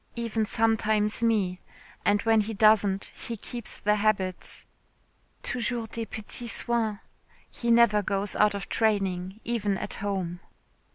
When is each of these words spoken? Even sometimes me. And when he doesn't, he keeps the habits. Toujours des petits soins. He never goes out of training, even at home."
Even 0.15 0.47
sometimes 0.47 1.21
me. 1.21 1.59
And 2.03 2.23
when 2.23 2.41
he 2.41 2.55
doesn't, 2.55 3.11
he 3.13 3.37
keeps 3.37 3.79
the 3.79 3.97
habits. 3.97 4.65
Toujours 5.43 5.89
des 5.89 6.07
petits 6.07 6.51
soins. 6.51 6.97
He 7.51 7.69
never 7.69 8.01
goes 8.01 8.35
out 8.35 8.55
of 8.55 8.67
training, 8.67 9.41
even 9.43 9.77
at 9.77 9.93
home." 10.01 10.39